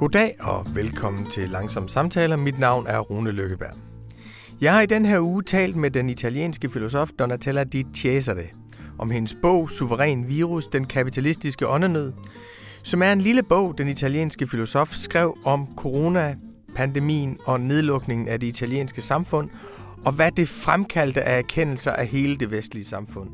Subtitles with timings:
[0.00, 2.36] Goddag og velkommen til Langsom Samtaler.
[2.36, 3.76] Mit navn er Rune Lykkeberg.
[4.60, 8.46] Jeg har i den her uge talt med den italienske filosof Donatella di Cesare
[8.98, 12.12] om hendes bog Suveræn virus, den kapitalistiske åndenød,
[12.82, 16.36] som er en lille bog, den italienske filosof skrev om corona,
[16.74, 19.50] pandemien og nedlukningen af det italienske samfund,
[20.04, 23.28] og hvad det fremkaldte af erkendelser af hele det vestlige samfund.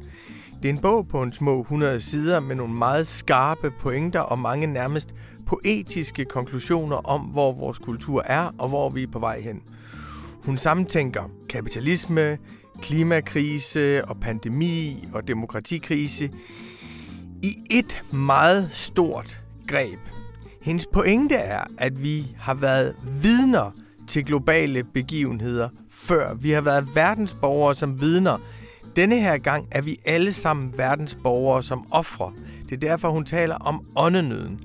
[0.62, 4.38] Det er en bog på en små 100 sider med nogle meget skarpe pointer og
[4.38, 5.14] mange nærmest
[5.46, 9.62] poetiske konklusioner om, hvor vores kultur er og hvor vi er på vej hen.
[10.44, 12.38] Hun sammentænker kapitalisme,
[12.82, 16.30] klimakrise og pandemi og demokratikrise
[17.42, 19.98] i et meget stort greb.
[20.62, 23.70] Hendes pointe er, at vi har været vidner
[24.08, 26.34] til globale begivenheder før.
[26.34, 28.38] Vi har været verdensborgere som vidner.
[28.96, 32.32] Denne her gang er vi alle sammen verdensborgere som ofre.
[32.68, 34.60] Det er derfor, hun taler om åndenøden.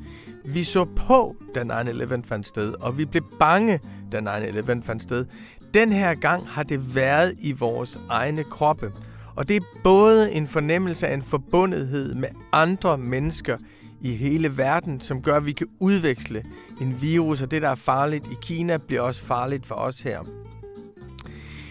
[0.46, 3.80] Vi så på, da 9-11 fandt sted, og vi blev bange,
[4.12, 5.26] da 9-11 fandt sted.
[5.74, 8.92] Den her gang har det været i vores egne kroppe.
[9.36, 13.58] Og det er både en fornemmelse af en forbundethed med andre mennesker
[14.02, 16.44] i hele verden, som gør, at vi kan udveksle
[16.82, 20.20] en virus, og det, der er farligt i Kina, bliver også farligt for os her.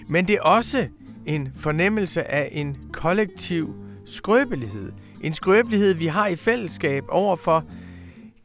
[0.09, 0.87] Men det er også
[1.27, 3.75] en fornemmelse af en kollektiv
[4.07, 4.93] skrøbelighed.
[5.21, 7.65] En skrøbelighed, vi har i fællesskab over for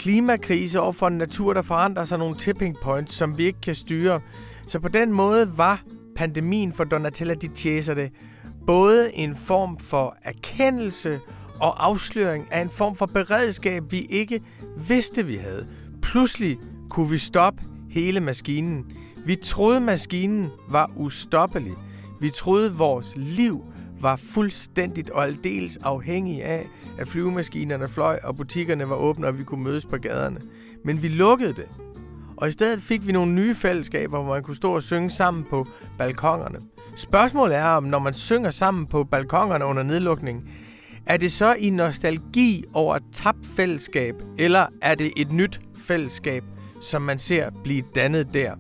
[0.06, 3.76] klimakrise, og for en natur, der forandrer sig nogle tipping points, som vi ikke kan
[3.76, 4.22] styre.
[4.68, 5.84] Så på den måde var
[6.16, 8.10] pandemien for Donatella di Cesare
[8.68, 11.20] både en form for erkendelse
[11.62, 14.42] og afsløring af en form for beredskab, vi ikke
[14.88, 15.68] vidste, vi havde.
[16.02, 16.58] Pludselig
[16.90, 18.86] kunne vi stoppe hele maskinen.
[19.26, 21.74] Vi troede, maskinen var ustoppelig.
[22.22, 23.62] Vi troede, vores liv
[24.02, 29.44] var fuldstændigt og aldeles afhængig af, at flyvemaskinerne fløj, og butikkerne var åbne, og vi
[29.44, 30.42] kunne mødes på gaderne.
[30.86, 31.70] Men vi lukkede det.
[32.38, 35.44] Og i stedet fik vi nogle nye fællesskaber, hvor man kunne stå og synge sammen
[35.44, 35.68] på
[35.98, 36.60] balkongerne.
[36.96, 40.44] Spørgsmålet er, om når man synger sammen på balkongerne under nedlukningen,
[41.06, 46.44] er det så i nostalgi over et tabt fællesskab, eller er det et nyt fællesskab,
[46.82, 48.56] som man ser blive dannet der?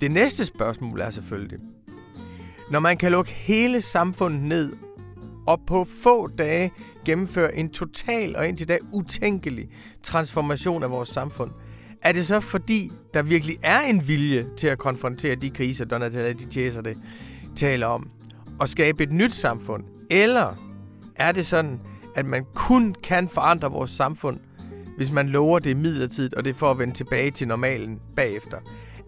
[0.00, 1.58] Det næste spørgsmål er selvfølgelig,
[2.70, 4.72] når man kan lukke hele samfundet ned
[5.46, 6.72] og på få dage
[7.04, 9.68] gennemføre en total og indtil da utænkelig
[10.02, 11.50] transformation af vores samfund,
[12.02, 16.32] er det så fordi, der virkelig er en vilje til at konfrontere de kriser, Donatella
[16.32, 16.94] Di Cesare
[17.56, 18.10] taler om,
[18.60, 19.84] og skabe et nyt samfund?
[20.10, 20.54] Eller
[21.16, 21.80] er det sådan,
[22.16, 24.38] at man kun kan forandre vores samfund,
[24.96, 28.58] hvis man lover det midlertidigt, og det for at vende tilbage til normalen bagefter?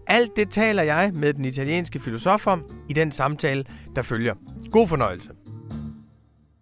[0.07, 3.65] Alt det taler jeg med den italienske filosof om i den samtale,
[3.95, 4.33] der følger.
[4.71, 5.29] God fornøjelse.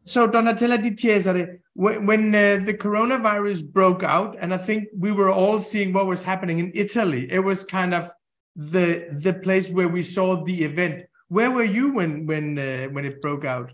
[0.05, 5.31] So Donatella Di Cesare, when, uh, the coronavirus broke out, and I think we were
[5.31, 8.11] all seeing what was happening in Italy, it was kind of
[8.55, 11.03] the the place where we saw the event.
[11.27, 13.71] Where were you when when uh, when it broke out?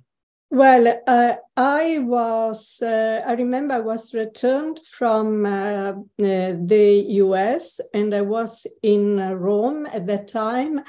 [0.50, 7.80] Well, uh, I was, uh, I remember I was returned from uh, uh the US
[7.94, 10.82] and I was in uh, Rome at that time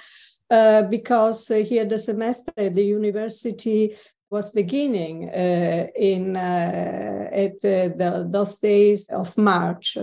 [0.50, 3.96] uh, because here the semester at the university
[4.32, 9.96] was beginning in at the, the, those days of March.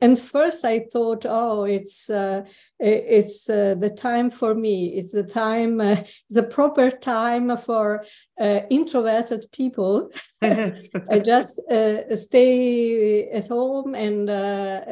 [0.00, 2.42] And first I thought, oh, it's uh,
[2.78, 4.88] it's uh, the time for me.
[4.88, 5.96] It's the time, uh,
[6.30, 8.04] the proper time for
[8.38, 10.10] uh, introverted people.
[10.42, 14.82] I just uh, stay at home and uh,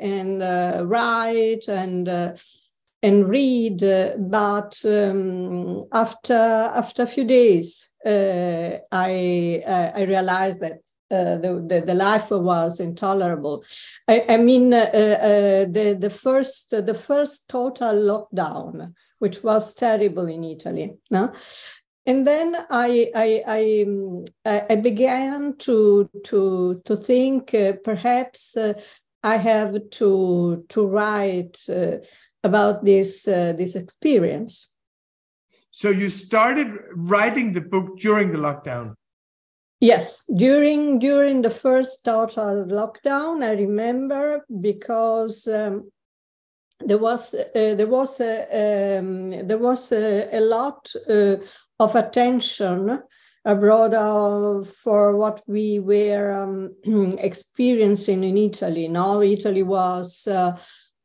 [0.00, 0.40] and
[0.90, 2.08] write and
[3.02, 3.80] and read.
[4.18, 9.62] but um, after after a few days, I
[9.94, 10.80] I realized that
[11.12, 13.62] uh, the, the, the life was intolerable.
[14.08, 20.26] I, I mean, uh, uh, the the first the first total lockdown, which was terrible
[20.26, 20.94] in Italy.
[21.10, 21.32] No?
[22.06, 28.72] And then I I, I, um, I began to to to think uh, perhaps uh,
[29.22, 31.58] I have to to write
[32.42, 34.71] about this this experience.
[35.82, 38.94] So you started writing the book during the lockdown.
[39.80, 45.90] Yes, during during the first total lockdown, I remember because um,
[46.78, 51.38] there was uh, there was a, um, there was a, a lot uh,
[51.80, 53.02] of attention
[53.44, 56.76] abroad uh, for what we were um,
[57.18, 58.86] experiencing in Italy.
[58.86, 60.56] Now Italy was uh,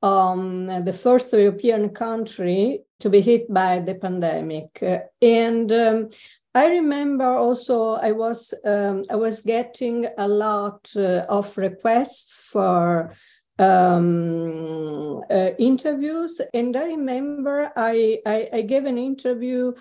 [0.03, 4.81] um, the first European country to be hit by the pandemic,
[5.21, 6.09] and um,
[6.55, 13.13] I remember also I was um, I was getting a lot uh, of requests for
[13.59, 16.41] um, uh, interviews.
[16.53, 19.73] And I remember I, I, I, gave an interview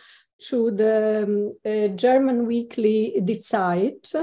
[0.48, 4.14] to the um, uh, German weekly Die Zeit.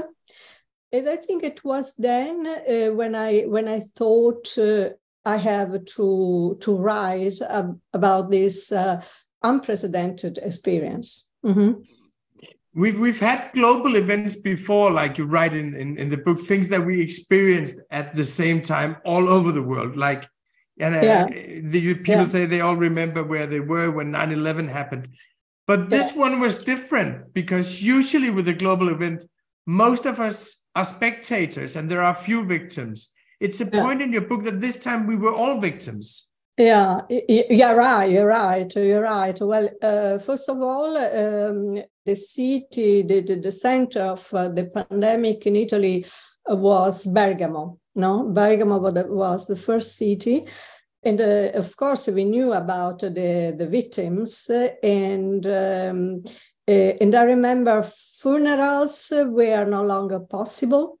[0.92, 4.90] And I think it was then uh, when I when I thought uh,
[5.24, 7.38] I have to to write
[7.92, 9.02] about this uh,
[9.42, 11.30] unprecedented experience.
[11.44, 11.80] Mm-hmm.
[12.74, 16.68] We've we've had global events before, like you write in, in, in the book, things
[16.70, 19.96] that we experienced at the same time all over the world.
[19.96, 20.28] Like
[20.80, 21.26] and uh, yeah.
[21.26, 22.24] the people yeah.
[22.24, 25.08] say they all remember where they were when 9-11 happened.
[25.66, 26.20] But this yeah.
[26.20, 29.24] one was different because usually with a global event,
[29.66, 33.10] most of us are spectators and there are few victims.
[33.40, 36.30] It's a point in your book that this time we were all victims.
[36.56, 38.06] Yeah, you're right.
[38.06, 38.72] You're right.
[38.76, 39.36] You're right.
[39.40, 44.66] Well, uh, first of all, um, the city, the, the, the center of uh, the
[44.66, 46.06] pandemic in Italy
[46.46, 47.78] was Bergamo.
[47.96, 50.46] No, Bergamo was the first city.
[51.02, 54.48] And uh, of course, we knew about the, the victims.
[54.82, 56.22] And, um,
[56.68, 60.98] uh, and I remember funerals were no longer possible.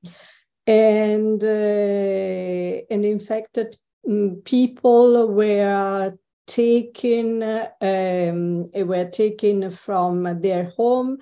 [0.66, 3.76] And, uh, and infected
[4.08, 6.16] mm, people were
[6.46, 11.18] taken um, were taken from their home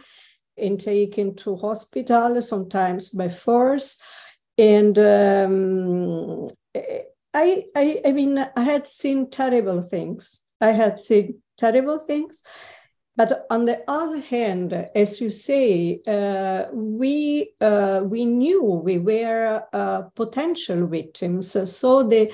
[0.56, 4.02] and taken to hospital, sometimes by force.
[4.58, 6.46] And um,
[7.34, 10.40] I, I, I mean, I had seen terrible things.
[10.60, 12.42] I had seen terrible things.
[13.16, 19.62] But on the other hand, as you say, uh, we uh, we knew we were
[19.72, 21.52] uh, potential victims.
[21.70, 22.32] So the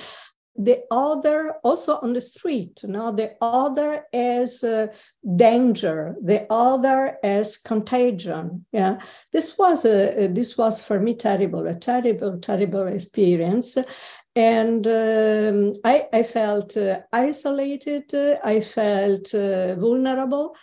[0.58, 4.88] the other also on the street know the other as uh,
[5.36, 8.98] danger the other as contagion yeah
[9.32, 13.78] this was a this was for me terrible a terrible terrible experience
[14.38, 20.56] and um, I, I, felt uh, isolated uh, i felt uh, vulnerable.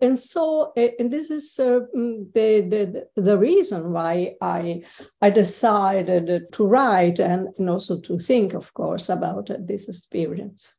[0.00, 4.82] And so and this is uh, mm, the, the the reason why i
[5.20, 10.74] i decided to write and, and also to think of course about this experience.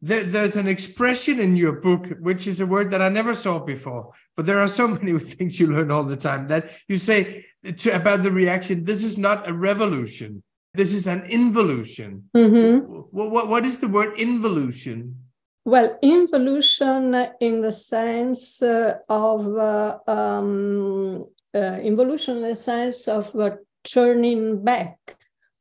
[0.00, 3.58] There, there's an expression in your book which is a word that i never saw
[3.58, 7.44] before but there are so many things you learn all the time that you say
[7.80, 10.42] to, about the reaction this is not a revolution
[10.74, 12.24] this is an involution.
[12.36, 12.86] Mm-hmm.
[13.10, 15.16] what, what, what is the word involution?
[15.64, 23.34] Well, involution in the sense uh, of uh, um, uh, involution in the sense of
[23.36, 25.16] uh, turning back,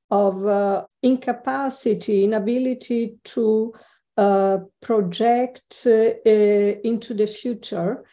[0.09, 3.73] of uh, incapacity, inability to
[4.17, 8.05] uh, project into the future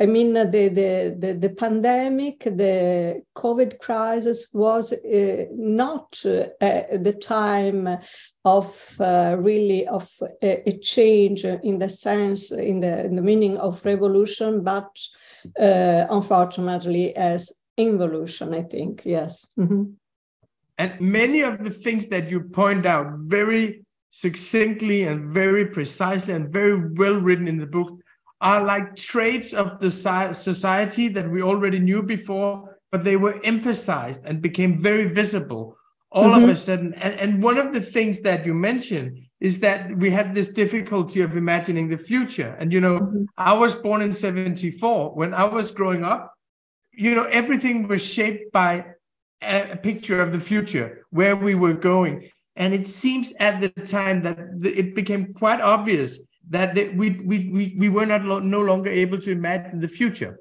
[0.00, 7.18] I mean, the, the, the, the, pandemic, the COVID crisis was uh, not uh, the
[7.20, 7.98] time
[8.46, 10.10] of uh, really of
[10.42, 14.88] a, a, change in the sense, in the, in the meaning of revolution, but
[15.60, 19.52] uh, unfortunately as involution, I think, yes.
[19.58, 19.84] Mm-hmm.
[20.78, 26.50] And many of the things that you point out very succinctly and very precisely and
[26.50, 27.99] very well written in the book
[28.40, 34.24] are like traits of the society that we already knew before, but they were emphasized
[34.24, 35.76] and became very visible
[36.12, 36.44] all mm-hmm.
[36.44, 36.94] of a sudden.
[36.94, 41.20] And, and one of the things that you mentioned is that we had this difficulty
[41.20, 42.56] of imagining the future.
[42.58, 43.24] And, you know, mm-hmm.
[43.36, 45.14] I was born in 74.
[45.14, 46.34] When I was growing up,
[46.92, 48.86] you know, everything was shaped by
[49.42, 52.28] a, a picture of the future, where we were going.
[52.56, 57.48] And it seems at the time that it became quite obvious that they, we, we,
[57.52, 60.40] we, we were not lo- no longer able to imagine the future.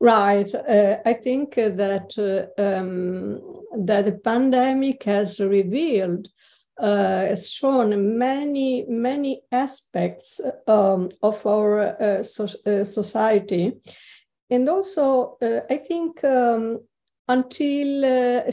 [0.00, 0.52] Right.
[0.52, 3.40] Uh, I think that uh, um,
[3.86, 6.26] that the pandemic has revealed,
[6.78, 13.74] uh, has shown many many aspects um, of our uh, so, uh, society,
[14.50, 16.80] and also uh, I think um,
[17.28, 18.52] until a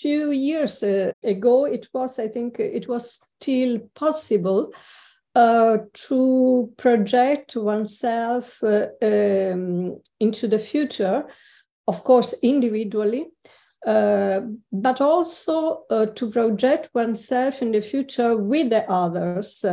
[0.00, 4.72] few years ago, it was I think it was still possible
[5.34, 11.24] uh, to project oneself uh, um, into the future,
[11.86, 13.26] of course, individually,
[13.86, 14.40] uh,
[14.72, 19.64] but also uh, to project oneself in the future with the others.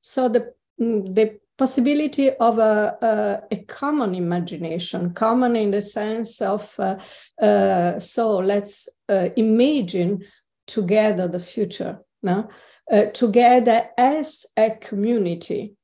[0.00, 6.40] so the, mm, the possibility of a, a, a, common imagination, common in the sense
[6.40, 6.96] of, uh,
[7.42, 10.22] uh, so let's imagine
[10.68, 11.98] together the future.
[12.22, 12.48] No?
[12.90, 15.74] Uh, together as a community.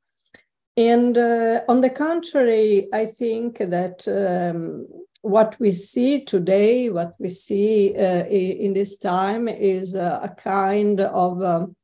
[0.76, 4.86] And uh, on the contrary, I think that um,
[5.22, 11.42] what we see today, what we see uh, in this time is a kind of
[11.42, 11.76] um,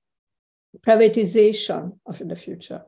[0.81, 2.83] privatization of the future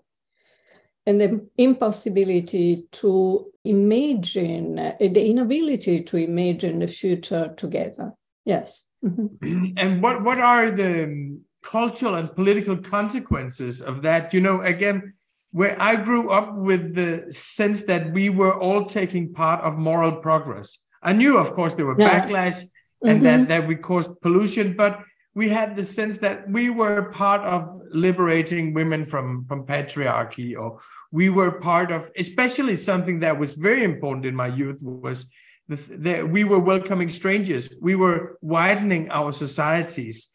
[1.06, 8.12] and the impossibility to imagine, uh, the inability to imagine the future together.
[8.44, 8.86] Yes.
[9.04, 9.74] Mm-hmm.
[9.76, 14.34] And what, what are the cultural and political consequences of that?
[14.34, 15.12] You know, again,
[15.52, 20.12] where I grew up with the sense that we were all taking part of moral
[20.16, 20.78] progress.
[21.02, 22.26] I knew, of course, there were yeah.
[22.26, 22.64] backlash
[23.04, 23.24] and mm-hmm.
[23.24, 25.00] that, that we caused pollution, but
[25.34, 30.80] we had the sense that we were part of liberating women from, from patriarchy, or
[31.10, 35.26] we were part of, especially something that was very important in my youth was
[35.68, 37.68] that we were welcoming strangers.
[37.80, 40.31] We were widening our societies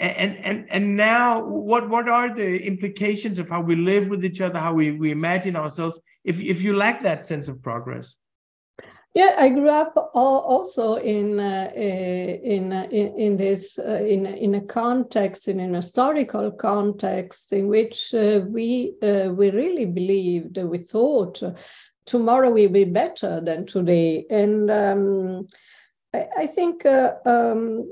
[0.00, 4.40] and and and now what what are the implications of how we live with each
[4.40, 8.16] other how we, we imagine ourselves if if you lack that sense of progress?
[9.14, 14.54] Yeah i grew up also in uh, in, uh, in in this uh, in in
[14.54, 20.78] a context in an historical context in which uh, we uh, we really believed we
[20.78, 21.42] thought
[22.10, 24.26] tomorrow will be better than today.
[24.30, 25.46] And um,
[26.12, 27.88] I, I, think uh, um,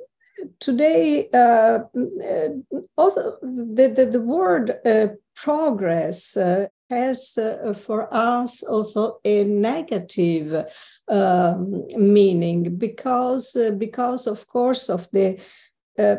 [0.61, 2.49] today, uh, uh,
[2.97, 10.67] also the, the, the word uh, progress uh, has uh, for us also a negative
[11.09, 15.41] um, meaning because, uh, because of course of the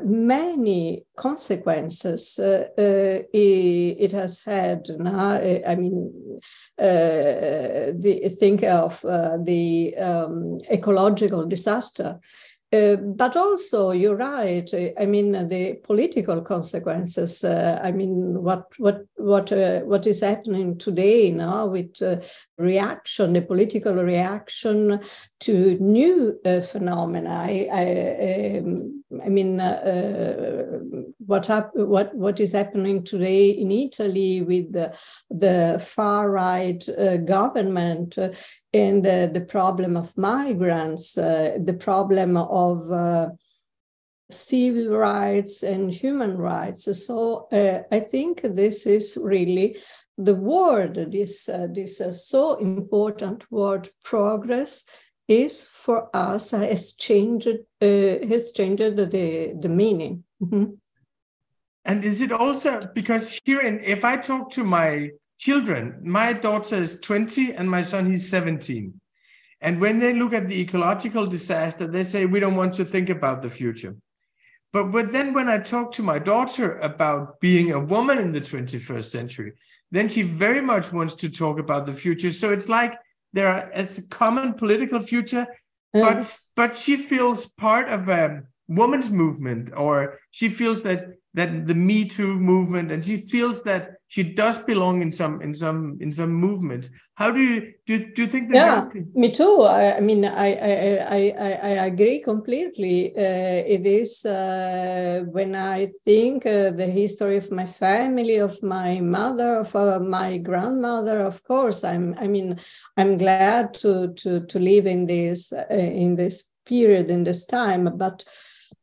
[0.04, 4.90] many consequences it, has had.
[5.00, 6.42] Now, I mean,
[6.78, 12.20] the, think of the um, ecological disaster
[12.72, 14.70] uh, but also, you're right.
[15.00, 17.44] I mean, the political consequences.
[17.44, 22.18] Uh, I mean, what what what uh, what is happening today now with uh,
[22.60, 25.00] reaction, the political reaction
[25.40, 27.30] to new uh, phenomena.
[27.30, 29.58] I I, um, I mean,
[31.26, 34.96] what hap- what what is happening today in Italy with the,
[35.32, 36.88] the far right
[37.26, 38.16] government
[38.74, 43.30] and uh, the problem of migrants, uh, the problem of uh,
[44.30, 46.86] civil rights and human rights.
[47.06, 49.78] So uh, I think this is really
[50.18, 54.86] the word, this, uh, this uh, so important word, progress,
[55.28, 57.48] is for us has changed
[57.80, 60.24] has changed the the meaning.
[60.42, 60.74] Mm-hmm.
[61.86, 66.00] And is it also because here in if I talk to my children.
[66.04, 68.94] My daughter is 20 and my son he's 17.
[69.62, 73.10] And when they look at the ecological disaster, they say we don't want to think
[73.10, 73.96] about the future.
[74.72, 78.42] But, but then when I talk to my daughter about being a woman in the
[78.42, 79.54] 21st century,
[79.92, 82.32] then she very much wants to talk about the future.
[82.32, 83.00] So it's like
[83.34, 85.48] there are it's a common political future,
[85.96, 86.02] mm.
[86.02, 91.76] but but she feels part of a woman's movement, or she feels that that the
[91.76, 96.12] Me Too movement, and she feels that she does belong in some in some in
[96.12, 96.90] some movements.
[97.14, 98.12] How do you do?
[98.14, 98.56] Do you think that?
[98.56, 99.62] Yeah, me too.
[99.62, 103.16] I, I, mean, I I I I agree completely.
[103.16, 109.00] Uh, it is uh, when I think uh, the history of my family, of my
[109.00, 111.20] mother, of uh, my grandmother.
[111.22, 112.16] Of course, I'm.
[112.20, 112.60] I mean,
[112.98, 117.98] I'm glad to to to live in this uh, in this period in this time,
[117.98, 118.24] but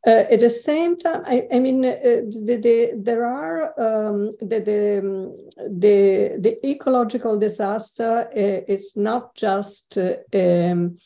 [0.06, 5.36] at the same time, I, I mean, uh, the, the, there are um, the, the,
[5.68, 10.96] the, the, ecological disaster uh, is not just uh, um,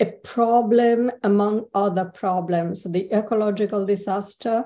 [0.00, 2.82] a problem among other problems.
[2.82, 4.64] The ecological disaster,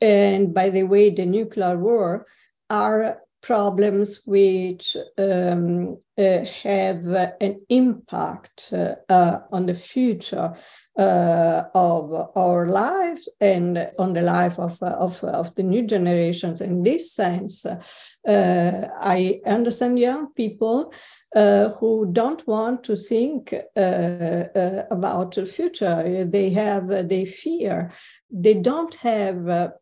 [0.00, 2.26] and by the way, the nuclear war,
[2.70, 7.06] are problems which um, uh, have
[7.40, 10.54] an impact uh, on the future
[10.98, 16.60] uh, of our lives and on the life of, of, of the new generations.
[16.60, 20.92] In this sense, uh, I understand young people
[21.36, 26.24] uh, who don't want to think uh, uh, about the future.
[26.24, 27.92] They have, they fear.
[28.30, 29.72] They don't have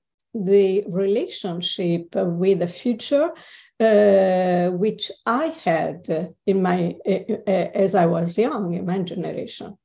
[0.45, 3.31] the relationship with the future
[3.79, 9.77] uh, which I had in my uh, as I was young in my generation.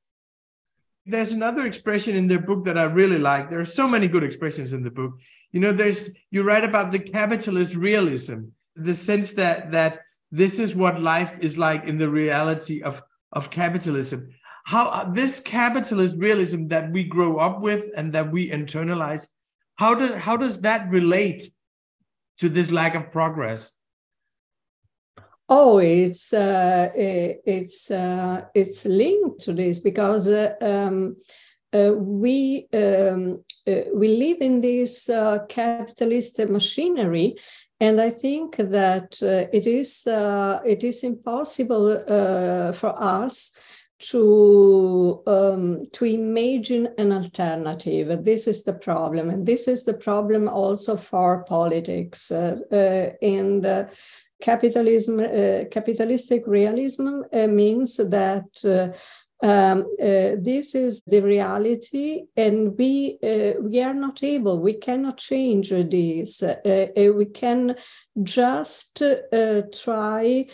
[1.06, 3.50] There's another expression in their book that I really like.
[3.50, 5.20] There are so many good expressions in the book.
[5.52, 8.44] You know, there's you write about the capitalist realism,
[8.76, 10.00] the sense that that
[10.32, 13.02] this is what life is like in the reality of
[13.34, 14.30] of capitalism.
[14.64, 19.28] How this capitalist realism that we grow up with and that we internalize,
[19.76, 21.52] how does how does that relate
[22.38, 23.72] to this lack of progress?
[25.54, 31.18] Oh, it's uh, it's uh, it's linked to this because uh, um,
[31.74, 37.36] uh, we um, uh, we live in this uh, capitalist machinery,
[37.82, 42.02] and I think that it is it is impossible
[42.74, 43.58] for us
[44.10, 48.24] to um, to imagine an alternative.
[48.24, 53.66] This is the problem, and this is the problem also for politics and
[54.42, 58.92] capitalism, uh, capitalistic realism uh, means that uh,
[59.44, 64.60] um, uh, this is the reality, and we uh, we are not able.
[64.60, 66.44] We cannot change this.
[66.44, 67.76] Uh, we can
[68.22, 69.02] just
[69.74, 70.46] try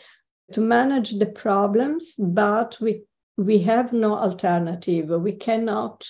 [0.54, 3.02] to manage the problems, but we
[3.38, 5.10] we have no alternative.
[5.10, 6.10] We cannot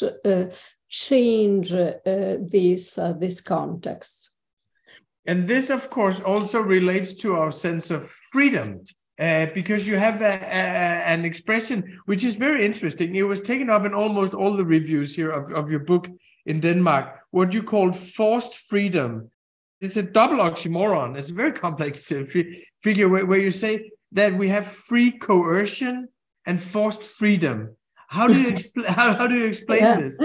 [0.90, 4.32] change this this context.
[5.26, 8.82] And this, of course, also relates to our sense of freedom.
[9.20, 13.16] Uh, because you have a, a, an expression which is very interesting.
[13.16, 16.08] It was taken up in almost all the reviews here of, of your book
[16.46, 19.32] in Denmark, what you call forced freedom.
[19.82, 21.18] It's a double oxymoron.
[21.18, 22.26] It's a very complex uh,
[22.82, 26.08] figure where, where you say that we have free coercion
[26.48, 27.76] and forced freedom.
[28.08, 28.88] How do you explain?
[28.88, 29.98] how, how do you explain yeah.
[29.98, 30.20] this?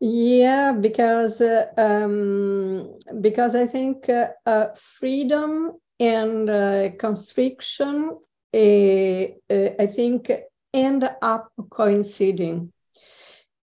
[0.00, 8.18] Yeah, because uh, um, because I think uh, uh, freedom and uh, constriction,
[8.54, 10.32] uh, uh, I think,
[10.72, 12.72] end up coinciding.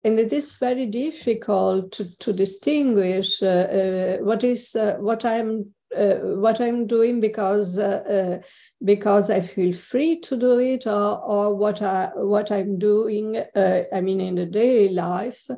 [0.04, 6.86] And it is very difficult to, to distinguish what is what I'm uh, what I'm
[6.86, 8.02] doing because uh,
[8.42, 8.46] uh,
[8.84, 13.42] because I feel free to do it, or, or what I what I'm doing.
[13.56, 15.48] I mean, in the daily life.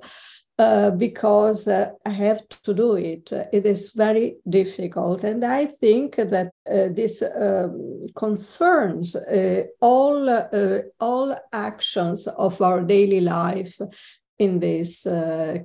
[0.60, 3.30] Uh, because uh, I have to do it.
[3.52, 5.22] It is very difficult.
[5.22, 9.14] And I think that uh, this um, concerns
[9.80, 10.48] all,
[10.98, 13.78] all actions of our daily life
[14.40, 15.06] in this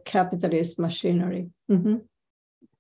[0.06, 1.50] capitalist machinery.
[1.72, 1.96] Mm-hmm.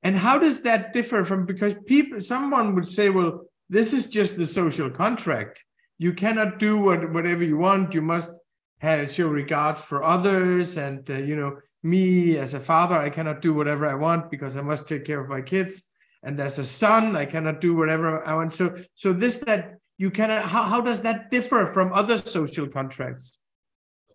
[0.04, 4.38] And how does that differ from because people someone would say, well, this is just
[4.38, 5.64] the social contract.
[5.98, 7.94] You cannot do what, whatever you want.
[7.94, 8.32] You must
[8.80, 10.78] have show regards for others.
[10.78, 14.58] And uh, you know, me as a father, I cannot do whatever I want because
[14.58, 15.90] I must take care of my kids.
[16.22, 18.54] And as a son, I cannot do whatever I want.
[18.54, 20.44] So, so this that you cannot.
[20.44, 23.38] How, how does that differ from other social contracts?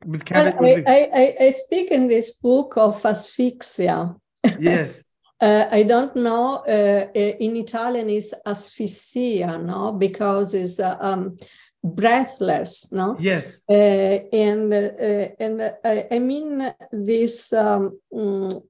[0.05, 0.55] With, well,
[0.87, 4.15] I, I, I speak in this book of asphyxia.
[4.59, 5.03] Yes.
[5.41, 6.65] Uh, I don't know.
[6.67, 11.37] Uh, uh, in Italian, is asphyxia, no, because it's uh, um,
[11.85, 13.17] breathless, no.
[13.21, 13.63] Yes.
[13.69, 18.63] Uh, and uh, and I mean this um, mm,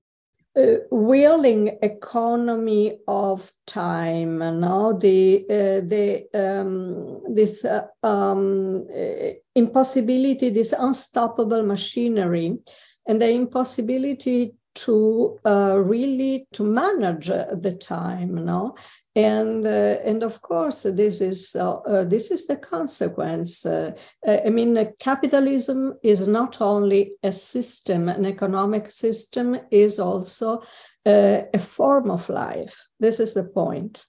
[0.90, 4.92] willing economy of time, no.
[4.92, 7.64] The the um, this
[8.02, 8.87] um,
[9.54, 12.59] impossibility, this unstoppable machinery,
[13.07, 18.75] and the impossibility to uh, really to manage the time no
[19.17, 23.91] and uh, and of course this is uh, uh this is the consequence uh,
[24.27, 30.62] uh, i mean capitalism is not only a system an economic system is also
[31.09, 32.87] a form of life.
[33.01, 34.05] This is the point.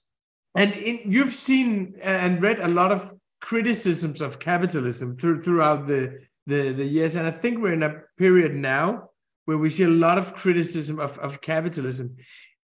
[0.54, 6.18] And in, you've seen and read a lot of criticisms of capitalism through, throughout the,
[6.46, 7.16] the the years.
[7.16, 9.09] And i think we're in a period now
[9.50, 12.16] where we see a lot of criticism of, of capitalism.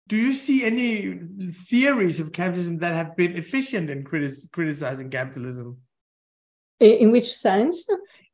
[0.10, 1.17] Do you see any
[1.69, 5.78] theories of capitalism that have been efficient in critis- criticizing capitalism?
[6.82, 7.88] In which sense?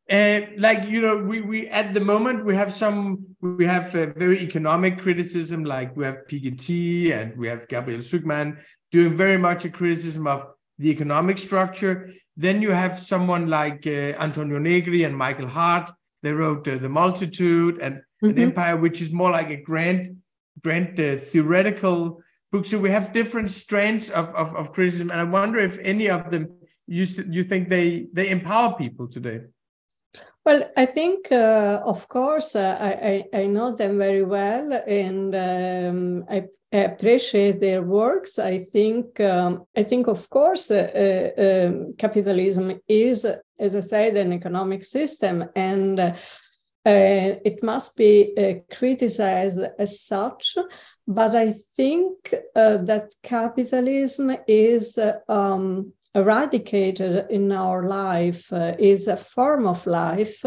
[0.09, 2.99] Uh, like you know, we we at the moment we have some
[3.39, 8.57] we have very economic criticism, like we have Piketty and we have Gabriel Zucman
[8.91, 10.47] doing very much a criticism of
[10.79, 12.09] the economic structure.
[12.35, 15.91] Then you have someone like uh, Antonio Negri and Michael Hardt.
[16.23, 18.37] They wrote uh, The Multitude, and mm-hmm.
[18.37, 20.17] an empire which is more like a grand
[20.63, 25.23] grand uh, theoretical book so we have different strands of, of, of criticism and i
[25.23, 26.49] wonder if any of them
[26.87, 29.41] you you think they they empower people today
[30.45, 36.25] well, I think, uh, of course, uh, I, I, know them very well and um,
[36.29, 38.39] I, appreciate their works.
[38.39, 40.89] I think, um, I think, of course, uh,
[41.37, 43.25] uh um, capitalism is,
[43.59, 46.15] as I said, an economic system, and uh,
[46.85, 50.57] it must be uh, criticized as such,
[51.07, 59.07] but I think uh, that capitalism is uh, um, eradicated in our life, uh, is
[59.07, 60.43] a form of life,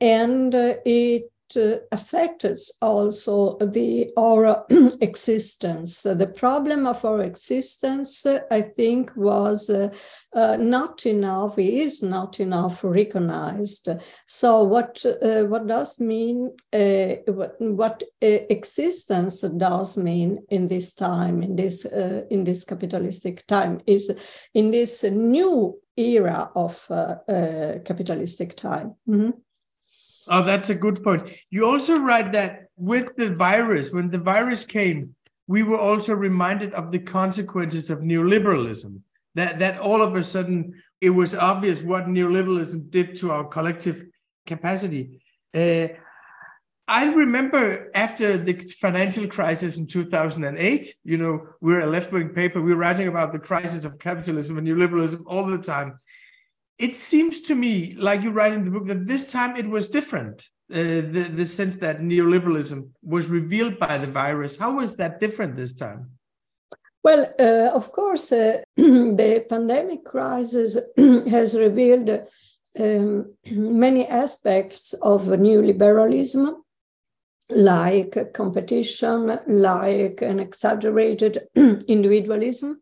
[0.00, 4.64] and uh, it uh, affects also the our
[5.00, 6.02] existence.
[6.02, 9.90] the problem of our existence, I think, was uh,
[10.32, 13.88] uh, not enough, is not enough recognized.
[14.26, 16.56] So what uh, what does mean?
[16.72, 23.80] Uh, what, what existence does mean in this time, in this in this capitalistic time,
[23.86, 24.10] is
[24.54, 26.84] in this new era of
[27.84, 28.94] capitalistic time.
[29.08, 29.30] Mm-hmm.
[30.28, 31.30] Oh, that's a good point.
[31.50, 35.14] You also write that with the virus, when the virus came,
[35.46, 39.00] we were also reminded of the consequences of neoliberalism.
[39.34, 44.04] That that all of a sudden it was obvious what neoliberalism did to our collective
[44.46, 45.20] capacity.
[45.54, 45.88] Uh,
[46.88, 52.60] I remember after the financial crisis in 2008, you know, we're a left wing paper,
[52.60, 55.98] we we're writing about the crisis of capitalism and neoliberalism all the time
[56.78, 59.88] it seems to me, like you write in the book, that this time it was
[59.88, 60.48] different.
[60.68, 64.58] Uh, the the sense that neoliberalism was revealed by the virus.
[64.58, 66.10] How was that different this time?
[67.04, 72.10] Well, uh, of course, uh, the pandemic crisis has revealed
[72.80, 76.52] um, many aspects of neoliberalism,
[77.50, 82.80] like competition, like an exaggerated individualism.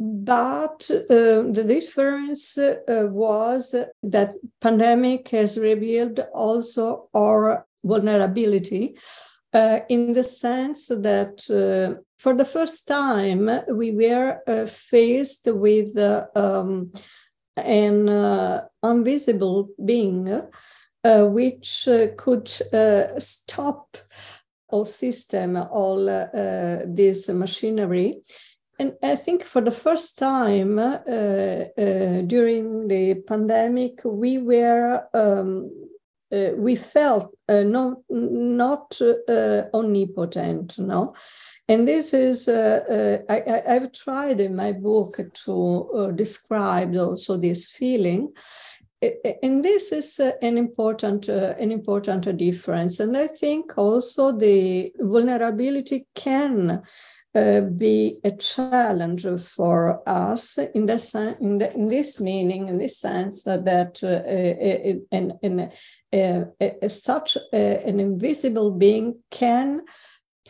[0.00, 8.96] But uh, the difference uh, was that pandemic has revealed also our vulnerability
[9.52, 15.98] uh, in the sense that uh, for the first time we were uh, faced with
[15.98, 16.92] uh, um,
[17.56, 20.42] an invisible being
[21.04, 22.48] which could
[23.18, 23.96] stop
[24.68, 26.04] all system, all
[26.86, 28.22] this machinery
[28.78, 35.70] and I think for the first time uh, uh, during the pandemic, we were um,
[36.30, 41.14] uh, we felt uh, not not uh, omnipotent, no.
[41.68, 48.32] And this is uh, I, have tried in my book to describe also this feeling,
[49.00, 53.00] and this is an important an important difference.
[53.00, 56.82] And I think also the vulnerability can
[57.34, 62.98] uh, be a challenge for us in this, in, the, in this meaning, in this
[62.98, 65.26] sense that uh,
[66.12, 69.82] uh, such an invisible being can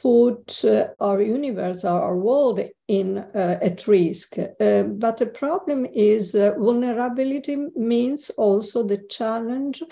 [0.01, 4.39] put uh, our universe, our world in uh, at risk.
[4.39, 9.83] Uh, but the problem is vulnerability means also the challenge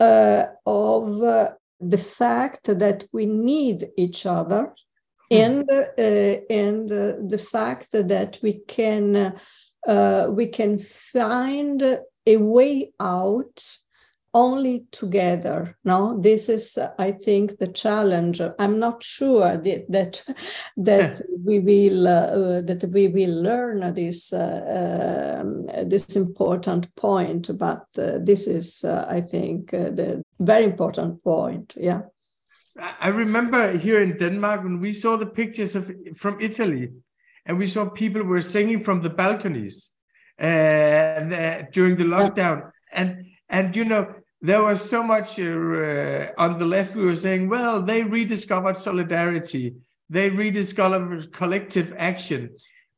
[0.00, 1.18] of
[1.80, 4.72] the fact that we need each other
[5.34, 9.34] and uh, and uh, the fact that we can
[9.86, 11.82] uh, we can find
[12.26, 13.62] a way out
[14.32, 16.18] only together no?
[16.20, 18.40] This is i think the challenge.
[18.58, 20.22] I'm not sure that that,
[20.76, 27.86] that we will uh, that we will learn this uh, um, this important point but
[27.98, 32.02] uh, this is i think the very important point yeah
[32.78, 36.90] I remember here in Denmark when we saw the pictures of from Italy,
[37.46, 39.90] and we saw people were singing from the balconies
[40.40, 46.66] uh, during the lockdown, and and you know there was so much uh, on the
[46.66, 46.96] left.
[46.96, 49.76] We were saying, well, they rediscovered solidarity,
[50.10, 52.50] they rediscovered collective action,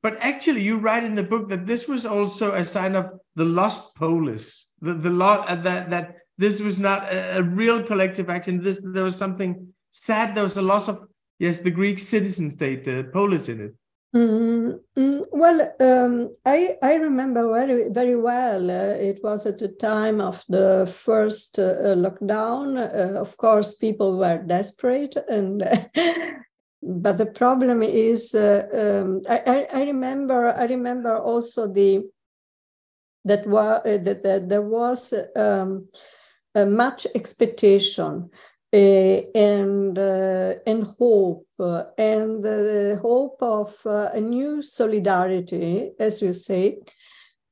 [0.07, 3.45] but actually, you write in the book that this was also a sign of the
[3.45, 8.29] lost polis, the the lot uh, that that this was not a, a, real collective
[8.29, 8.62] action.
[8.62, 10.35] This there was something sad.
[10.35, 11.07] There was a loss of
[11.38, 13.75] yes, the Greek citizen state, the polis in it.
[14.14, 18.70] Mm, mm, well, um, I I remember very very well.
[18.70, 22.77] Uh, it was at the time of the first uh, lockdown.
[22.79, 25.61] Uh, of course, people were desperate, and
[26.83, 32.09] but the problem is, uh, um, I, I, I remember I remember also the
[33.25, 35.14] that was uh, that, that there was.
[35.35, 35.88] Um,
[36.64, 38.31] much expectation
[38.73, 38.77] uh,
[39.35, 41.47] and uh, and hope
[41.99, 46.79] and the hope of a new solidarity, as you say.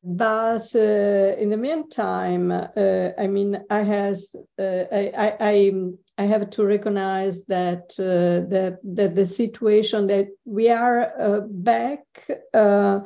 [0.07, 5.73] But in the meantime, I mean, I has I, I, I
[6.17, 12.05] I have to recognize that uh, that that the situation that we are uh, back
[12.53, 13.01] uh,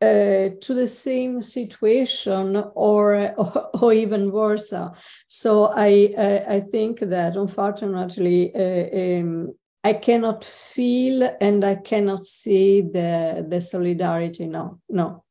[0.00, 4.72] uh, to the same situation or, or, or even worse.
[5.26, 12.24] So I, I, I think that unfortunately uh, um, I cannot feel and I cannot
[12.24, 14.46] see the the solidarity.
[14.46, 15.24] No, no.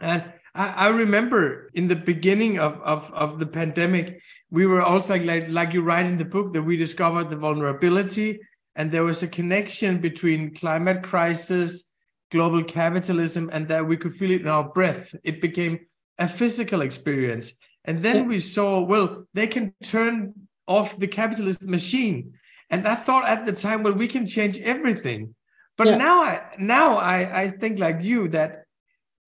[0.00, 4.20] And I, I remember in the beginning of, of, of the pandemic,
[4.50, 8.40] we were also like like you write in the book that we discovered the vulnerability
[8.74, 11.91] and there was a connection between climate crisis
[12.32, 15.78] global capitalism and that we could feel it in our breath it became
[16.18, 18.26] a physical experience and then yeah.
[18.26, 20.32] we saw well they can turn
[20.66, 22.32] off the capitalist machine
[22.70, 25.34] and i thought at the time well we can change everything
[25.76, 25.96] but yeah.
[25.96, 28.64] now i now i i think like you that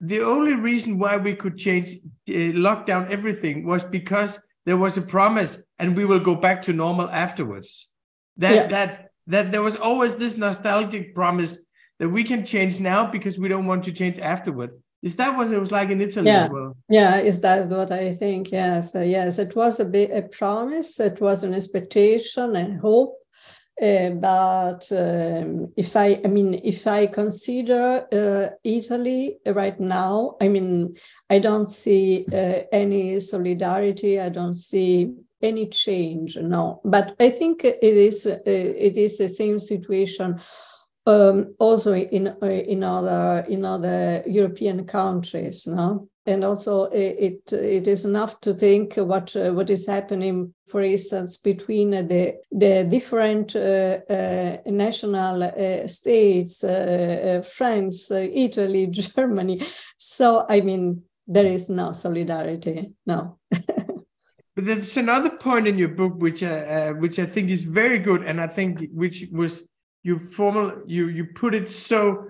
[0.00, 1.88] the only reason why we could change
[2.30, 4.32] uh, lock down everything was because
[4.64, 7.90] there was a promise and we will go back to normal afterwards
[8.38, 8.66] that yeah.
[8.66, 11.58] that that there was always this nostalgic promise
[12.04, 14.70] that we can change now because we don't want to change afterward
[15.02, 16.44] is that what it was like in italy yeah.
[16.44, 20.10] as well yeah is that what i think yes uh, yes it was a bit
[20.10, 23.16] a promise it was an expectation and hope
[23.82, 30.46] uh, but um, if I, I mean, if I consider uh, Italy right now, I
[30.46, 30.94] mean,
[31.28, 34.20] I don't see uh, any solidarity.
[34.20, 36.36] I don't see any change.
[36.36, 40.40] No, but I think it is uh, it is the same situation
[41.06, 45.66] um, also in uh, in other in other European countries.
[45.66, 50.80] No, and also it it is enough to think what uh, what is happening for
[50.80, 59.62] instance between the the different uh, uh, national uh, states uh, uh, france italy germany
[59.98, 66.14] so i mean there is no solidarity no but there's another point in your book
[66.16, 66.42] which
[66.98, 69.68] which i think is very good and i think which was
[70.04, 72.28] you formal you you put it so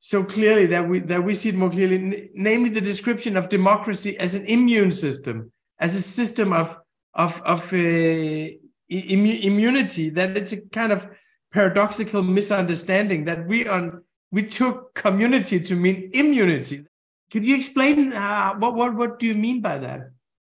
[0.00, 4.18] so clearly that we that we see it more clearly, namely the description of democracy
[4.18, 6.74] as an immune system, as a system of
[7.14, 7.76] of of uh,
[8.90, 10.08] immu- immunity.
[10.08, 11.06] That it's a kind of
[11.52, 14.02] paradoxical misunderstanding that we on
[14.32, 16.86] we took community to mean immunity.
[17.30, 20.00] Could you explain uh, what what what do you mean by that?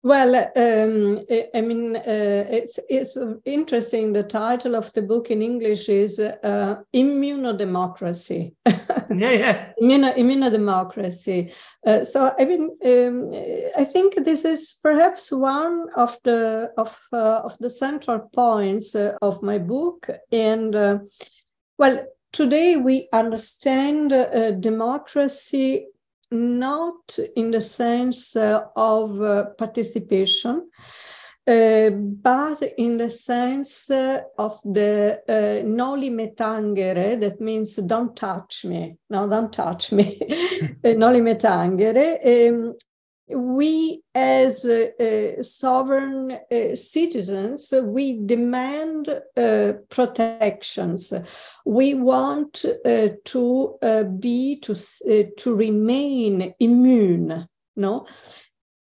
[0.02, 4.14] Well, um, I mean, uh, it's it's interesting.
[4.14, 9.72] The title of the book in English is uh, "Immunodemocracy." yeah, yeah.
[9.78, 11.52] Immuno, immunodemocracy.
[11.86, 13.30] Uh, so, I mean, um,
[13.76, 19.18] I think this is perhaps one of the of uh, of the central points uh,
[19.20, 20.08] of my book.
[20.32, 21.00] And uh,
[21.78, 24.14] well, today we understand
[24.62, 25.88] democracy
[26.30, 30.70] not in the sense uh, of uh, participation,
[31.46, 38.16] uh, but in the sense uh, of the uh, noli me tangere, that means don't
[38.16, 38.96] touch me.
[39.08, 40.18] No, don't touch me.
[40.84, 42.50] noli me tangere.
[42.50, 42.74] Um,
[43.34, 51.12] we as uh, uh, sovereign uh, citizens we demand uh, protections.
[51.64, 54.74] We want uh, to uh, be to
[55.36, 58.06] to remain immune no?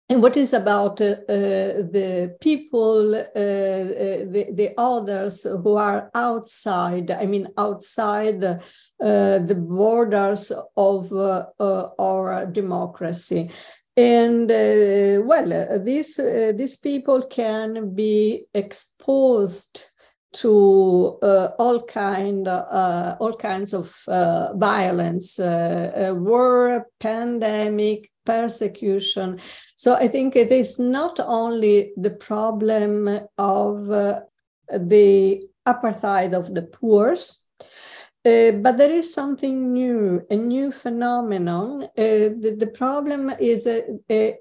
[0.07, 8.39] And what is about the people the, the others who are outside i mean outside
[8.39, 8.63] the,
[8.99, 11.11] the borders of
[11.99, 13.49] our democracy
[13.97, 19.85] and uh, well uh, these uh, these people can be exposed
[20.33, 29.39] to uh, all kind uh, all kinds of uh, violence war pandemic persecution.
[29.77, 33.87] So i think it is not only the problem of
[34.67, 37.15] the apartheid of the poor
[38.25, 41.83] uh, but there is something new, a new phenomenon.
[41.83, 43.67] Uh, the, the, problem is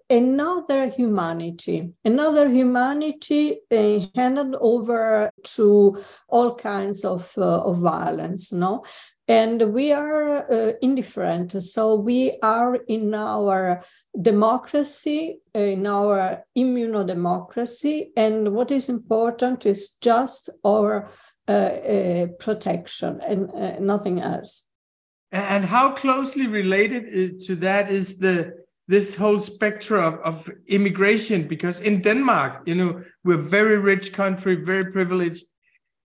[0.09, 8.83] another humanity, another humanity uh, handed over to all kinds of, uh, of violence, no?
[9.29, 11.63] And we are uh, indifferent.
[11.63, 13.83] So we are in our
[14.21, 18.09] democracy, in our immunodemocracy.
[18.17, 21.09] And what is important is just our uh,
[21.47, 24.67] Uh, uh, protection and uh, nothing else.
[25.31, 31.47] And how closely related uh, to that is the this whole spectrum of, of immigration?
[31.47, 35.45] Because in Denmark, you know, we're a very rich country, very privileged.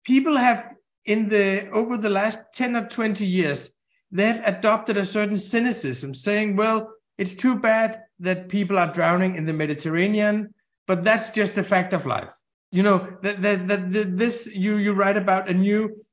[0.05, 0.71] People have
[1.05, 3.75] in the over the last 10 or 20 years,
[4.13, 9.35] they have adopted a certain cynicism, saying, well, it's too bad that people are drowning
[9.35, 10.55] in the Mediterranean,
[10.87, 12.31] but that's just a fact of life
[12.75, 16.05] you know that that, that, this you you write about a new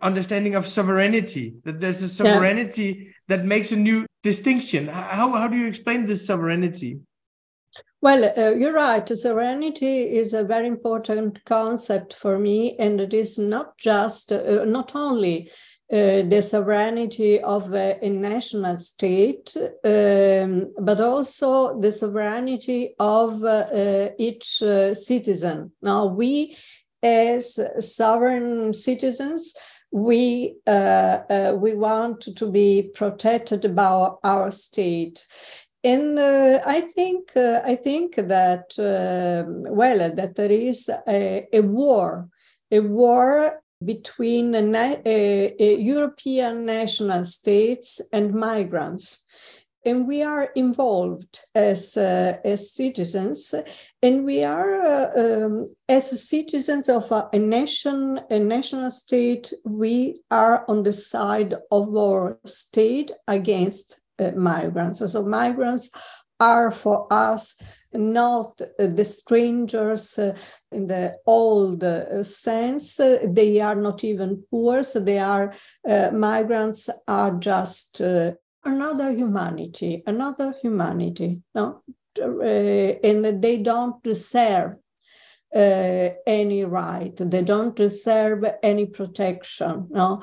[0.00, 3.10] understanding of sovereignty that there's a sovereignty yeah.
[3.26, 4.86] that makes a new distinction.
[4.86, 7.00] How, how do you explain this sovereignty?
[8.00, 9.06] Well uh, you're right.
[9.08, 14.94] Sovereignty is a very important concept for me and it is not just uh, not
[14.94, 15.50] only
[15.92, 23.66] uh, the sovereignty of a, a national state, um, but also the sovereignty of uh,
[23.72, 25.72] uh, each uh, citizen.
[25.82, 26.56] Now, we
[27.02, 29.56] as sovereign citizens,
[29.90, 35.26] we uh, uh, we want to be protected by our state
[35.82, 41.60] and uh, I think uh, I think that uh, well that there is a, a,
[41.60, 42.28] war,
[42.70, 45.02] a war between European
[46.66, 49.26] national states and migrants,
[49.84, 53.54] and we are involved as uh, as citizens,
[54.02, 59.52] and we are uh, um, as citizens of a, a, nation, a national state.
[59.64, 65.12] We are on the side of our state against uh, migrants.
[65.12, 65.90] So migrants
[66.40, 67.60] are for us
[67.92, 70.36] not uh, the strangers uh,
[70.72, 72.96] in the old uh, sense.
[73.24, 74.82] they are not even poor.
[74.82, 75.52] So they are
[75.88, 78.32] uh, migrants are just uh,
[78.64, 81.42] another humanity, another humanity.
[81.54, 81.82] No,
[82.16, 84.76] and they don't deserve
[85.52, 87.16] any right.
[87.16, 89.88] They don't deserve any protection.
[89.90, 90.22] No,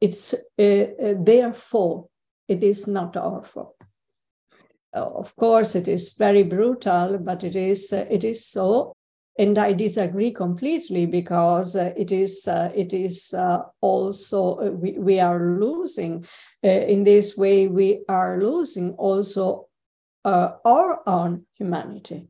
[0.00, 2.10] it's their fault
[2.50, 3.76] it is not our fault.
[4.92, 8.96] Of course, it is very brutal, but it is uh, it is so,
[9.38, 13.32] and I disagree completely because uh, it is uh, it is
[13.80, 16.26] also we, we are losing
[16.62, 17.68] in this way.
[17.68, 19.68] We are losing also
[20.24, 22.28] our own humanity.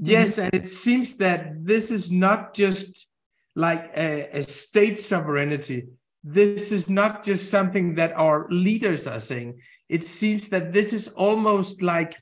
[0.00, 3.08] Yes, and it seems that this is not just
[3.54, 5.86] like a, a state sovereignty,
[6.24, 9.60] this is not just something that our leaders are saying.
[9.92, 12.16] It seems that this is almost like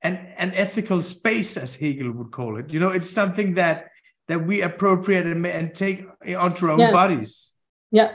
[0.00, 2.70] an, an ethical space, as Hegel would call it.
[2.70, 3.90] You know, it's something that
[4.28, 6.06] that we appropriate and, and take
[6.44, 6.92] onto our own yeah.
[6.92, 7.54] bodies.
[7.90, 8.12] Yeah.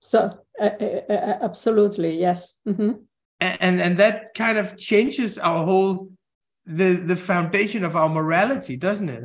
[0.00, 0.18] So
[0.60, 2.58] uh, uh, absolutely, yes.
[2.66, 2.92] Mm-hmm.
[3.40, 6.10] And, and and that kind of changes our whole
[6.64, 9.24] the the foundation of our morality, doesn't it?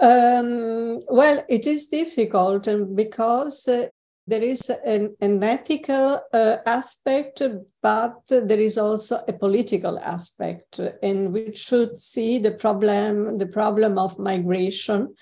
[0.00, 3.88] Um, well, it is difficult, and because uh,
[4.26, 7.42] there is an, an ethical uh, aspect,
[7.80, 13.98] but there is also a political aspect, and we should see the problem the problem
[13.98, 15.14] of migration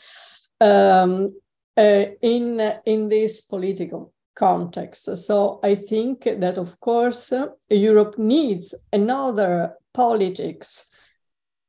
[0.60, 1.28] um,
[1.76, 5.16] uh, in in this political context.
[5.18, 7.32] So I think that of course
[7.68, 10.90] Europe needs another politics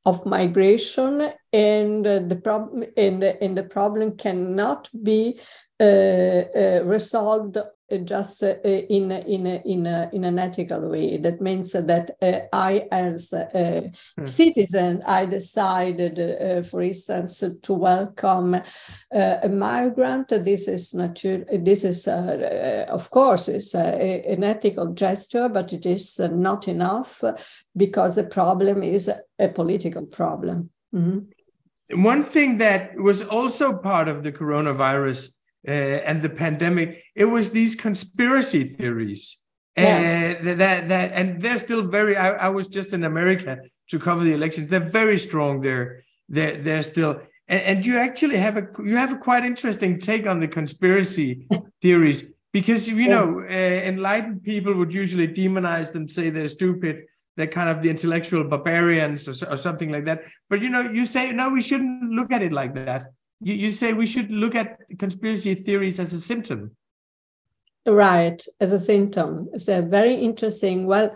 [0.05, 5.39] of migration, and the problem and the, and the problem cannot be
[5.77, 7.57] Uh, uh, resolved
[8.05, 11.17] just uh, in in in in an ethical way.
[11.17, 14.25] That means that uh, I, as a hmm.
[14.25, 18.55] citizen, I decided, for instance, to welcome
[19.11, 20.29] a migrant.
[20.29, 21.43] This is nature.
[21.51, 27.21] This is, of course, it's a, an ethical gesture, but it is not enough
[27.75, 30.69] because the problem is a political problem.
[30.93, 32.01] Mm-hmm.
[32.01, 35.34] One thing that was also part of the coronavirus
[35.67, 39.41] uh, and the pandemic, it was these conspiracy theories.
[39.77, 40.37] Yeah.
[40.39, 42.15] Uh, that that and they're still very.
[42.15, 44.69] I, I, was just in America to cover the elections.
[44.69, 46.03] They're very strong there.
[46.29, 47.19] They're they're still.
[47.49, 51.45] And, and you actually have a you have a quite interesting take on the conspiracy
[51.81, 52.23] theories
[52.53, 53.53] because you know uh,
[53.91, 57.03] enlightened people would usually demonize them, say they're stupid,
[57.35, 60.23] they're kind of the intellectual barbarians or, or something like that.
[60.49, 63.07] But you know, you say no, we shouldn't look at it like that
[63.41, 66.75] you, you say we should look at conspiracy theories as a symptom.
[67.87, 69.49] Right, as a symptom.
[69.53, 70.87] It's a very interesting.
[70.87, 71.15] Well,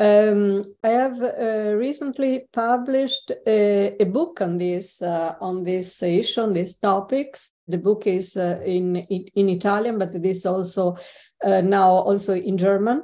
[0.00, 6.40] um, I have uh, recently published a, a, book on this uh, on this issue,
[6.40, 7.52] on these topics.
[7.68, 10.96] The book is uh, in, in, Italian, but it is also
[11.44, 13.02] uh, now also in German.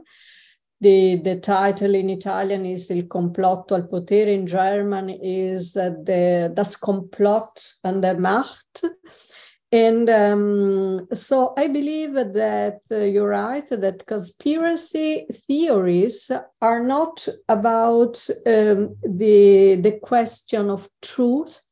[0.81, 6.53] The, the title in Italian is Il complotto al potere, in German is uh, the
[6.55, 8.85] Das Komplott an der Macht.
[9.73, 16.31] And um, so I believe that uh, you're right, that conspiracy theories
[16.63, 21.63] are not about um, the, the question of truth,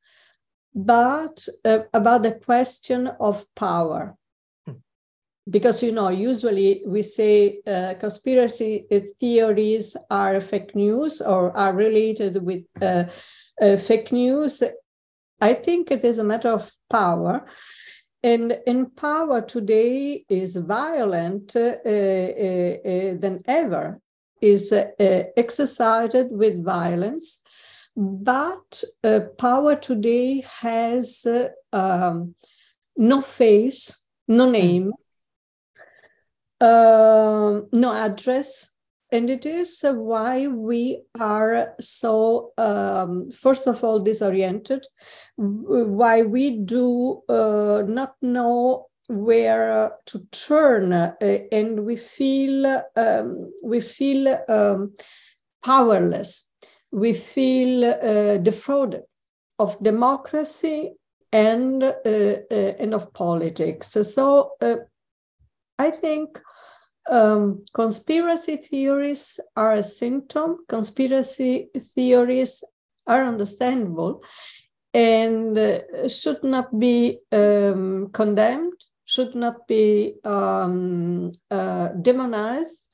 [0.75, 4.17] but uh, about the question of power
[5.49, 8.87] because you know usually we say uh, conspiracy
[9.21, 13.05] theories are fake news or are related with uh,
[13.61, 14.63] uh, fake news.
[15.41, 17.47] I think it is a matter of power.
[18.23, 24.01] And, and power today is violent uh, uh, uh, than ever.
[24.41, 27.43] Is exercised with violence.
[27.97, 28.85] But
[29.39, 31.27] power today has
[31.73, 32.35] um,
[32.97, 34.93] no face no name
[36.65, 38.73] uh, no address.
[39.13, 44.85] And it is why we are so, um, first of all, disoriented,
[45.37, 51.15] why we do uh, not know where to turn, uh,
[51.53, 54.95] and we feel um, we feel um,
[55.63, 56.55] powerless.
[56.91, 59.03] We feel uh, defrauded
[59.59, 60.95] of democracy
[61.33, 61.93] and uh,
[62.51, 63.97] uh, and of politics.
[64.03, 64.77] So uh,
[65.79, 66.41] I think
[67.11, 70.65] um, conspiracy theories are a symptom.
[70.69, 72.65] Conspiracy theories
[73.07, 74.25] are understandable
[74.93, 78.73] and uh, should not be um, condemned,
[79.05, 82.89] should not be um, uh, demonized,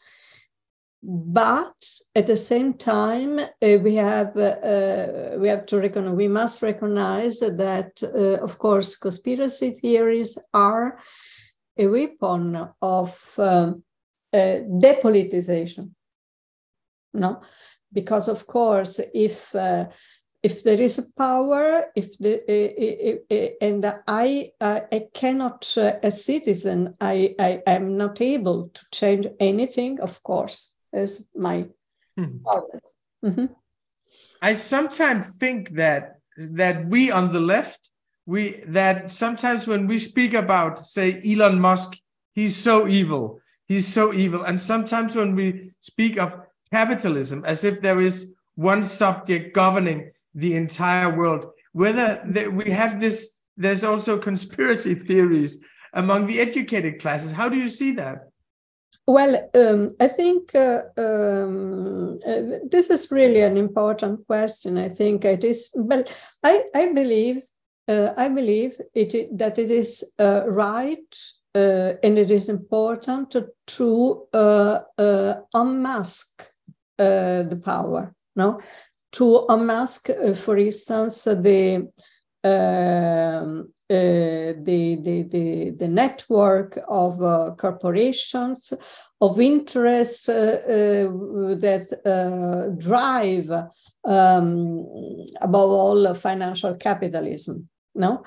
[1.03, 1.75] but
[2.15, 3.49] at the same time uh,
[3.83, 9.71] we have uh, we have to recognize we must recognize that uh, of course conspiracy
[9.71, 10.99] theories are
[11.79, 13.83] a weapon of um,
[14.33, 15.91] uh, depolitization
[17.15, 17.41] no
[17.93, 19.87] because of course if uh,
[20.43, 27.63] if there is a power if the and i i cannot as citizen i i
[27.67, 31.67] am not able to change anything of course is my
[32.19, 32.37] mm-hmm.
[33.25, 33.47] Mm-hmm.
[34.43, 37.91] I sometimes think that that we on the left,
[38.27, 41.99] we that sometimes when we speak about, say, Elon Musk,
[42.35, 43.41] he's so evil,
[43.71, 46.37] he's so evil, and sometimes when we speak of
[46.73, 53.39] capitalism as if there is one subject governing the entire world, whether we have this,
[53.57, 55.63] there's also conspiracy theories
[55.95, 57.31] among the educated classes.
[57.31, 58.29] How do you see that?
[59.07, 64.79] Well, um, I think uh, um, uh, this is really an important question.
[64.79, 65.71] I think it is.
[65.75, 66.05] Well,
[66.43, 67.39] I I believe
[67.89, 71.15] uh, I believe it, that it is uh, right
[71.55, 74.81] uh, and it is important to, to uh,
[75.55, 76.47] unmask
[76.97, 78.15] the power.
[78.37, 78.61] No,
[79.13, 81.89] to unmask, for instance, the
[82.45, 88.73] um, uh, the, the, the, the, network of uh, corporations
[89.21, 91.09] of interests uh,
[91.59, 93.51] that drive,
[94.05, 94.87] um,
[95.41, 97.69] above all, financial capitalism.
[97.97, 98.23] No,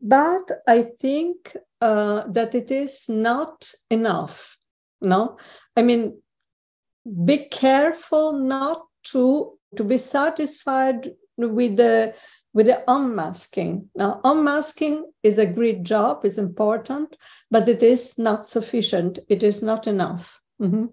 [0.00, 4.56] but I think that it is not enough.
[5.00, 5.38] No,
[5.76, 6.20] I mean,
[7.24, 12.14] be careful not to to be satisfied with the
[12.54, 13.88] with the unmasking.
[13.94, 17.16] Now, unmasking is a great job, is important,
[17.50, 19.18] but it is not sufficient.
[19.28, 20.42] It is not enough.
[20.60, 20.86] Mm-hmm.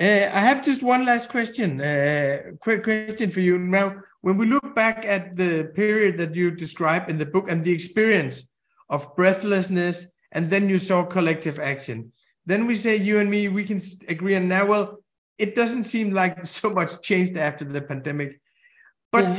[0.00, 1.80] Uh, I have just one last question.
[1.80, 3.58] Uh, quick question for you.
[3.58, 7.62] Now, when we look back at the period that you describe in the book and
[7.62, 8.48] the experience
[8.88, 12.12] of breathlessness, and then you saw collective action,
[12.46, 14.66] then we say you and me we can agree on now.
[14.66, 14.98] Well,
[15.38, 18.40] it doesn't seem like so much changed after the pandemic,
[19.10, 19.24] but.
[19.24, 19.34] Yeah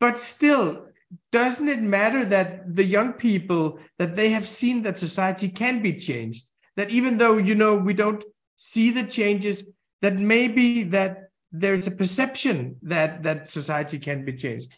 [0.00, 0.86] but still
[1.32, 5.92] doesn't it matter that the young people that they have seen that society can be
[5.92, 8.24] changed that even though you know we don't
[8.56, 9.70] see the changes
[10.02, 14.74] that maybe that there's a perception that that society can be changed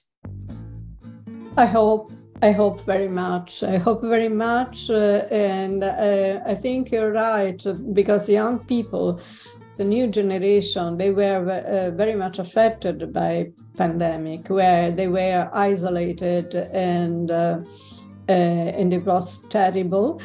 [1.57, 2.13] i hope
[2.43, 3.63] i hope very much.
[3.63, 7.63] I hope very much uh, and uh, i think you're right
[7.93, 9.21] because young people
[9.77, 16.55] the new generation they were uh, very much affected by pandemic where they were isolated
[16.73, 17.61] and uh,
[18.29, 20.21] uh, and it was terrible.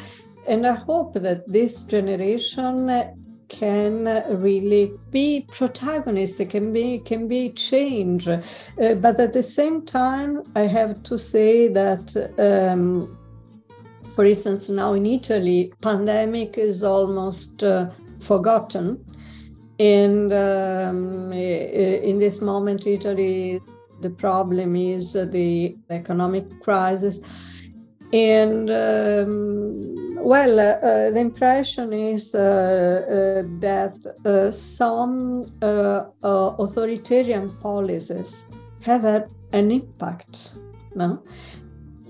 [0.46, 2.86] And i hope that this generation
[3.48, 4.04] can
[4.40, 8.40] really be protagonistic can be can be change uh,
[8.76, 12.04] but at the same time i have to say that
[12.38, 13.16] um,
[14.10, 17.88] for instance now in italy pandemic is almost uh,
[18.20, 18.98] forgotten
[19.78, 23.60] and um, in this moment, Italy,
[24.00, 27.20] the problem is the economic crisis.
[28.12, 35.66] And um, well, uh, the impression is uh, uh, that uh, some uh,
[36.22, 38.48] uh, authoritarian policies
[38.82, 40.56] have had an impact.
[40.96, 41.22] No?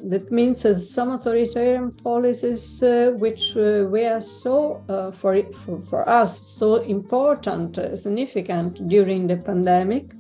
[0.04, 6.08] that means uh, some authoritarian policies uh, which uh, were so uh, for, for, for
[6.08, 10.12] us so important uh, significant during the pandemic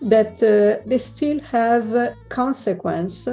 [0.00, 3.28] that uh, they still have consequence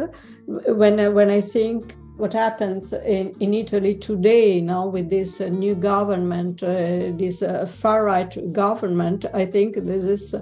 [0.47, 6.59] when when i think what happens in, in Italy today now with this new government,
[6.59, 10.35] this far right government, I think this is,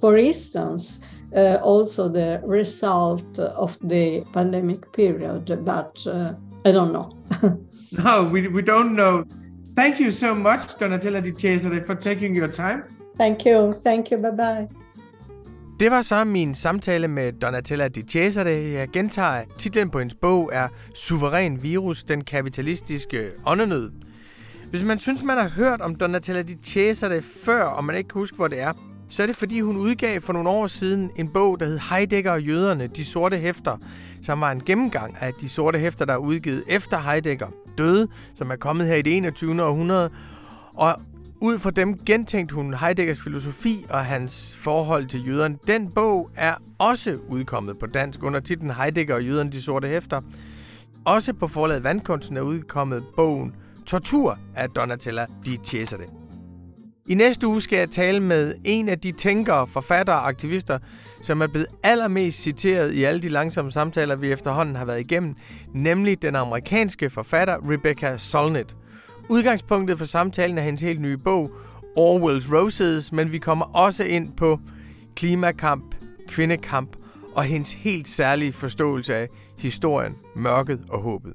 [0.00, 1.04] for instance,
[1.36, 7.16] uh, also the result of the pandemic period, but uh, I don't know.
[8.04, 9.24] no, we, we don't know.
[9.74, 12.96] Thank you so much, Donatella Di Cesare, for taking your time.
[13.18, 13.72] Thank you.
[13.72, 14.16] Thank you.
[14.16, 14.68] Bye-bye.
[15.80, 18.50] Det var så min samtale med Donatella Di Cesare.
[18.50, 23.90] Jeg gentager, titlen på hendes bog er Suveræn virus, den kapitalistiske åndenød.
[24.70, 28.18] Hvis man synes, man har hørt om Donatella Di Cesare før, og man ikke kan
[28.18, 28.72] huske, hvor det er,
[29.08, 32.32] så er det fordi, hun udgav for nogle år siden en bog, der hed Heidegger
[32.32, 33.76] og jøderne, de sorte hæfter,
[34.22, 37.48] som var en gennemgang af de sorte hæfter, der er udgivet efter Heidegger
[37.78, 39.62] døde, som er kommet her i det 21.
[39.62, 40.10] århundrede.
[40.74, 40.94] Og
[41.40, 45.58] ud fra dem gentænkte hun Heideggers filosofi og hans forhold til jøderne.
[45.66, 50.20] Den bog er også udkommet på dansk under titlen Heidegger og jøderne, de sorte hæfter.
[51.04, 53.54] Også på forlaget Vandkunsten er udkommet bogen
[53.86, 56.04] Tortur af Donatella Di Cesare.
[57.06, 60.78] I næste uge skal jeg tale med en af de tænkere, forfattere og aktivister,
[61.22, 65.34] som er blevet allermest citeret i alle de langsomme samtaler, vi efterhånden har været igennem,
[65.74, 68.76] nemlig den amerikanske forfatter Rebecca Solnit.
[69.30, 71.50] Udgangspunktet for samtalen er hendes helt nye bog,
[71.82, 74.60] Orwell's Roses, men vi kommer også ind på
[75.16, 75.94] klimakamp,
[76.28, 76.96] kvindekamp
[77.34, 81.32] og hendes helt særlige forståelse af historien, mørket og håbet.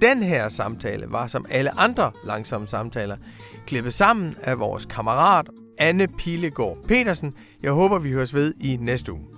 [0.00, 3.16] Den her samtale var som alle andre langsomme samtaler
[3.66, 7.34] klippet sammen af vores kammerat Anne Pilegaard Petersen.
[7.62, 9.31] Jeg håber, vi høres ved i næste uge.